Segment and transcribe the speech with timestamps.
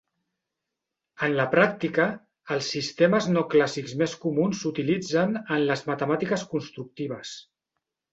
[1.25, 2.07] En la pràctica,
[2.55, 7.35] els sistemes no clàssics més comuns s'utilitzen en les matemàtiques constructives.